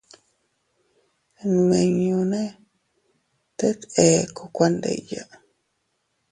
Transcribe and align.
Nmiñune 1.53 2.41
teet 3.57 3.79
eku 4.07 4.43
kuandiya. 4.55 5.23